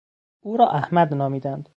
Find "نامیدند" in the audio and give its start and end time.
1.13-1.69